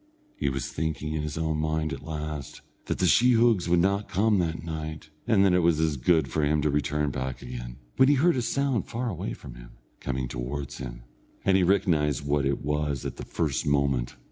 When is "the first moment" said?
13.17-14.15